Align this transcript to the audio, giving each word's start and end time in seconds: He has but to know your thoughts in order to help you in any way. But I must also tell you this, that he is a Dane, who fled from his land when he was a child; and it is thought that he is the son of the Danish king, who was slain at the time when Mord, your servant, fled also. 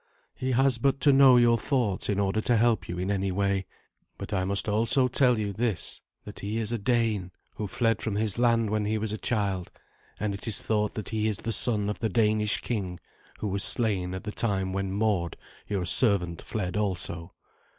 He 0.33 0.53
has 0.53 0.79
but 0.79 0.99
to 1.01 1.13
know 1.13 1.37
your 1.37 1.59
thoughts 1.59 2.09
in 2.09 2.19
order 2.19 2.41
to 2.41 2.57
help 2.57 2.89
you 2.89 2.97
in 2.97 3.11
any 3.11 3.31
way. 3.31 3.67
But 4.17 4.33
I 4.33 4.45
must 4.45 4.67
also 4.67 5.07
tell 5.07 5.37
you 5.37 5.53
this, 5.53 6.01
that 6.25 6.39
he 6.39 6.57
is 6.57 6.71
a 6.71 6.79
Dane, 6.79 7.29
who 7.53 7.67
fled 7.67 8.01
from 8.01 8.15
his 8.15 8.39
land 8.39 8.71
when 8.71 8.85
he 8.85 8.97
was 8.97 9.11
a 9.11 9.17
child; 9.19 9.69
and 10.19 10.33
it 10.33 10.47
is 10.47 10.63
thought 10.63 10.95
that 10.95 11.09
he 11.09 11.27
is 11.27 11.37
the 11.37 11.51
son 11.53 11.87
of 11.87 11.99
the 11.99 12.09
Danish 12.09 12.61
king, 12.61 12.99
who 13.41 13.47
was 13.47 13.63
slain 13.63 14.15
at 14.15 14.23
the 14.23 14.31
time 14.31 14.73
when 14.73 14.91
Mord, 14.91 15.37
your 15.67 15.85
servant, 15.85 16.41
fled 16.41 16.75
also. 16.75 17.35